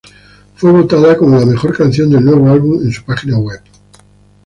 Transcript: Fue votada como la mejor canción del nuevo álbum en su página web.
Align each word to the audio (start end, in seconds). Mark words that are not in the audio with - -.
Fue 0.55 0.71
votada 0.71 1.15
como 1.15 1.37
la 1.39 1.45
mejor 1.45 1.77
canción 1.77 2.09
del 2.09 2.25
nuevo 2.25 2.49
álbum 2.49 2.81
en 2.81 2.91
su 2.91 3.03
página 3.05 3.37
web. 3.37 3.61